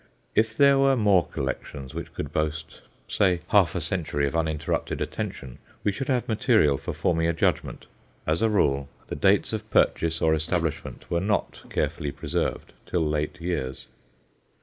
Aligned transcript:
If 0.33 0.57
there 0.57 0.79
were 0.79 0.95
more 0.95 1.27
collections 1.27 1.93
which 1.93 2.11
could 2.15 2.33
boast, 2.33 2.81
say, 3.07 3.41
half 3.49 3.75
a 3.75 3.81
century 3.81 4.25
of 4.25 4.35
uninterrupted 4.35 4.99
attention, 4.99 5.59
we 5.83 5.91
should 5.91 6.07
have 6.07 6.27
material 6.27 6.79
for 6.79 6.91
forming 6.91 7.27
a 7.27 7.33
judgment; 7.33 7.85
as 8.25 8.41
a 8.41 8.49
rule, 8.49 8.89
the 9.09 9.15
dates 9.15 9.53
of 9.53 9.69
purchase 9.69 10.19
or 10.19 10.33
establishment 10.33 11.05
were 11.11 11.21
not 11.21 11.61
carefully 11.69 12.11
preserved 12.11 12.73
till 12.87 13.07
late 13.07 13.39
years. 13.39 13.85